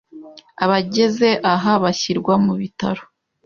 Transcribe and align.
Abageze 0.63 1.29
aha 1.53 1.71
bashyirwa 1.83 2.33
mu 2.45 2.53
bitaro, 2.59 3.03